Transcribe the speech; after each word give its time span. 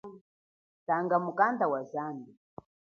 Tanga 0.87 1.17
mukanda 1.25 1.67
wa 1.67 1.83
zambi. 1.83 2.37